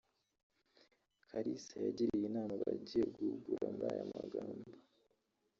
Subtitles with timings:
[1.29, 4.69] Kalisa yagiriye inama abagiye guhugura muri aya magambo